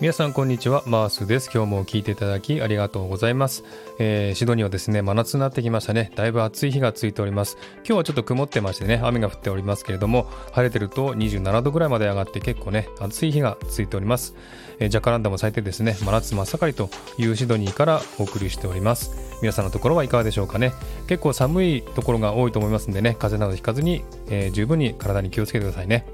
[0.00, 1.50] 皆さんこんにちはマースです。
[1.52, 3.64] 今日も聞いていただきありがとうございます、
[3.98, 6.12] えー、シドニーはですね真夏になってきましたね。
[6.14, 7.58] だいぶ暑い日がついております。
[7.78, 14.36] 今日はちょっと曇ってましてね雨が降っておりますけれども晴れてると27度ぐらいまで上がって結構ね暑い日がついております、
[14.78, 19.10] えー、ジャカランダも咲いてですね真夏真っ盛りというシドニーからお送りしております。
[19.42, 20.74] 皆さんのところはいかがでしょうかね。
[21.08, 26.06] 結構寒いところが多いと思いますんでね風邪などひかずに、えー、十分に体に気をつけてくださいね。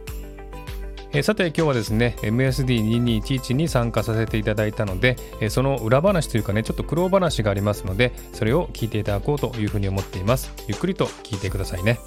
[1.16, 10.52] えさて今日はですね MSD2211 に参加させていただいたので、えその裏話というかねちょっと苦労話がありますのでそれを聞いていただこうというふうに思っています。
[10.66, 12.00] ゆっくりと聞いてくださいね。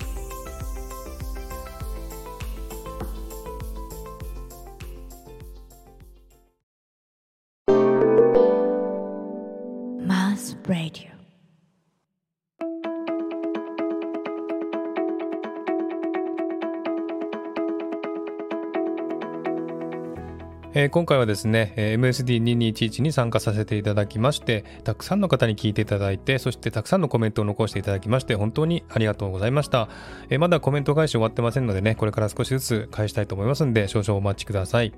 [20.80, 29.90] えー、今回はですね、MSD2211 に参加させていただきまして、たくさんの方に聞いていただいて、そしてたくさんのコメントを残していただきまして、本当にありがとうございました。
[30.30, 34.94] えー、まだコメント返し終わってませんのでね、これから少しずつ返したいと思いますので、少々お待ちください。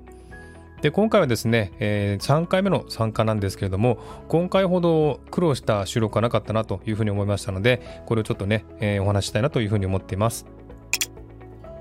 [0.82, 10.46] で今回はですね、えー、3回目の参加なんですけれども今回ほど苦労した収録はなかったなというふうに思いましたのでこれをちょっとね、えー、お話したいなというふうに思っています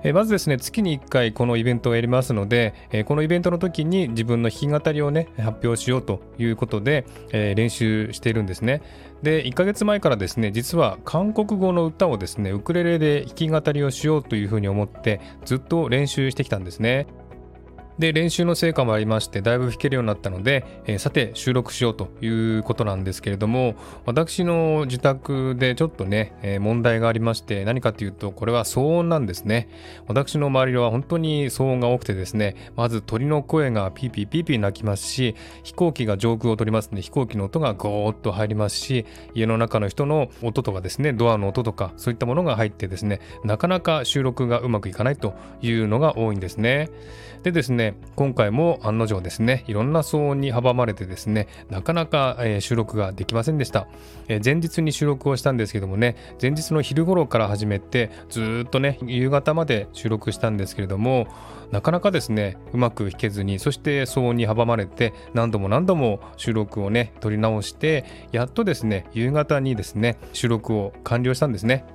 [0.03, 8.81] えまずですね、月に1回このイベントをやりますので、えこのイベントの時に自分の弾き語りをね、発表しようということで、え練習しているんですね。
[9.23, 17.07] で、1ヶ月前からですね、実は韓国語の歌をですね、ウクレレで弾き語りをしようというふうに思って、ずっと練習してきたんですね。
[17.99, 29.67] で、練習の成果もありまして、だいぶ弾けるようになったので、えー、さて収録しようということなんですけれども、私の自宅でちょっとね、えー、問題がありまして、何かというと、これは騒音なんですね。
[30.07, 46.89] 私の周りは本当に騒音が多くてですね、まず鳥の声がピーピーピーピー鳴きますし、飛行機が上空を通りますので、飛行機の音がゴーッと入りますし、家の中の人の音とかですね、ドアの音とか、そういったものが入ってですね、なかなか収録がうまくいかないというのが多いんですね。
[47.43, 53.87] でですね、今回も案の定ですね、いろんな騒音に阻まれてですね、なかなか、え、収録ができませんでした、
[54.27, 61.27] え、前日に収録をしたんですけどもね、前日の昼頃から始めて、ずっとね、夕方まで収録したんですけれども、
[61.71, 71.85] なかなかですね、うまく弾けずに、そして騒音に阻まれて、何度も何度も収録をね、撮り直して、やっとですね、夕方にですね、収録を完了したんですね。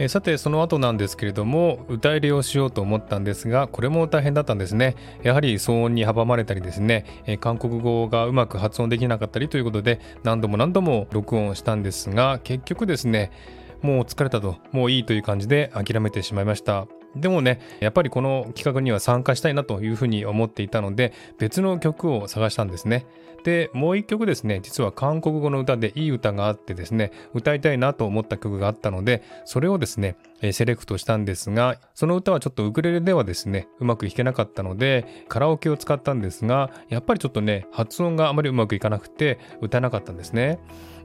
[0.00, 4.96] えさてその後なんですけれども歌入れをしようと思ったんですがこれも大変だったんですね。
[5.22, 13.30] やはり騒音に阻まれたりですね、え韓国語がうまく発音できなかったりということで何度も何度も録音したんですが結局ですね
[13.82, 16.99] もう疲れたともういいという感じで諦めてしまいました。
[17.16, 23.06] でもね、やっぱりこの企画には参加したいなというふうに思っていたので、別の曲を探したんですね。
[23.44, 30.16] で、もう一曲ですね、実は韓国語の歌でいい歌があってですね、歌いたいなと思った曲があったので、それをですね、
[30.52, 40.58] セレクトしたんですが、その歌はちょっとウクレレではですね、うまく弾けなかったので、カラオケを使ったんですが、やっぱりちょっとね、発音があまりうまくいかなくて、歌えなかったんですね。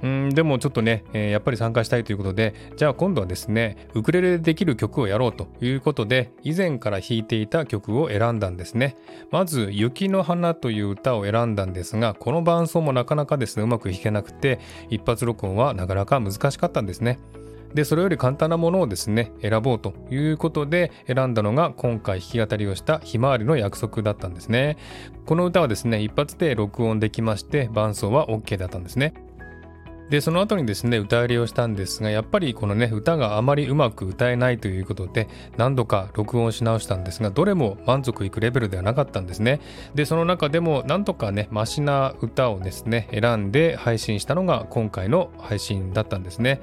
[0.04, 8.96] うんでもちょっとね、えー、やっぱり参加したいということで、じゃあ今度はですね、ウクレレでできる曲をやろうということで、以前から弾いていた曲を選んだんですね。
[9.32, 14.60] まず、雪の花という歌を選んだんですが、この伴奏もなかなかですね、うまく弾けなくて、
[14.90, 17.20] 一発録音はなかなか難しかったんですね。
[17.76, 24.78] で、それより簡単なものをですね、選ぼうということで選んだのが今回弾き語りをしたひまわりの約束だったんですね。
[25.26, 29.14] この歌はですね、一発で録音できまして、伴奏は OK だったんですね。
[30.10, 35.28] でその後にですね歌入れをしたんですがやっぱりこのね歌があまりうまく歌えないということで
[35.58, 39.62] 何度か録音し直したんですがどれも満足いくレベルではなかったんですね
[39.96, 46.62] でその中でもなんとかねマシな歌をですね選んで配信したのが今回の配信だったんですね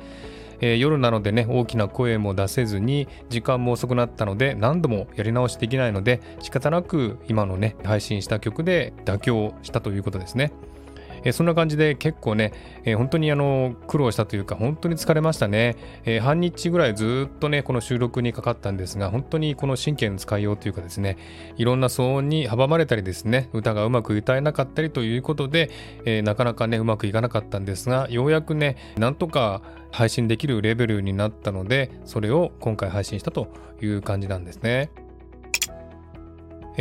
[0.62, 10.52] えー、夜なのでね大きな声も出せずに時間も遅くなったので何度もやり直しできないので仕方なく今のね配信した曲で妥協したということですね。
[11.24, 12.52] えー、そんな感じで結構ね、
[12.84, 21.16] えー、本当にあの苦労したというか本当に疲れましたね、えー、半日ぐらいずっとねこの収録にかかったんですが本当にこの神経の使いようというかですね
[21.56, 25.70] いろんな騒音に阻まれたりですね歌がうまく歌えなかったりということで、
[26.04, 33.48] えなかなかねうまくいかなかったんですがようやくねなんとか配信できるレベルになったのでそれを今回配信したと
[33.80, 34.90] いう感じなんですね。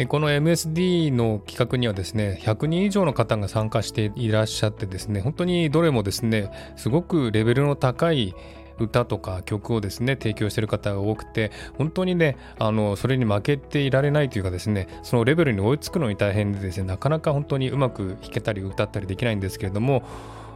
[0.07, 8.33] この MSD の企画にはですね、100人以上の方が参加していらっしゃってですね、本当にどれもですね、すごくレベルの高い
[8.79, 20.03] 歌とか曲をですね提供している方が多くて本当にねあのそれに負けていられないというかですねそのレベルに追いつくのに大変でですねなかなか本当にうまく弾けたり歌ったりできないんですけれども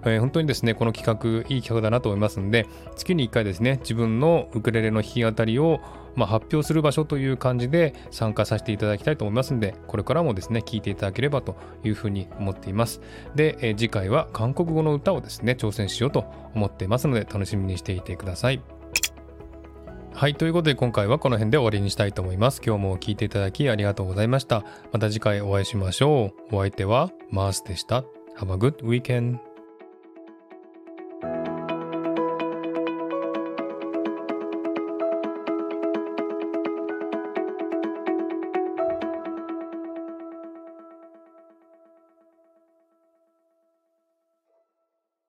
[0.06, 5.82] えー、本当にですね、この企画、いい企画だなと思いますので、月に1回ですね、自分のウクレレの弾き語りを、
[6.16, 13.02] まあ、発表する場所という感じで参加させていただきたいと思いますので、これからもですね、聴いていただければというふうに思っています。
[13.36, 18.62] で、えー、次回は韓国語の歌をですね、挑戦しようと思っていますので、楽しみにしていてください。
[20.14, 20.36] はい。
[20.36, 22.62] ということで今回はこの辺で終わりにしたいと思います。
[22.66, 24.64] 今日も聞いていただきありがとうございました。
[24.94, 26.56] また次回お会いしましょう。
[26.56, 28.06] お相手はマースでした。
[28.38, 29.55] Have a good weekend.